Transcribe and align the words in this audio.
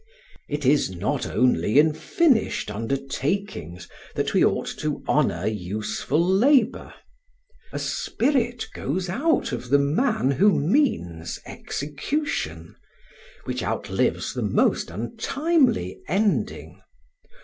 It 0.49 0.65
is 0.65 0.89
not 0.89 1.27
only 1.27 1.77
in 1.77 1.93
finished 1.93 2.71
undertakings 2.71 3.87
that 4.15 4.33
we 4.33 4.43
ought 4.43 4.65
to 4.79 5.03
honour 5.07 5.45
useful 5.45 6.19
labour. 6.19 6.91
A 7.71 7.77
spirit 7.77 8.67
goes 8.73 9.09
out 9.09 9.51
of 9.51 9.69
the 9.69 9.77
man 9.77 10.31
who 10.31 10.59
means 10.59 11.39
execution, 11.45 12.75
which 13.43 13.61
outlives 13.61 14.33
the 14.33 14.41
most 14.41 14.89
untimely 14.89 16.01
ending. 16.07 16.81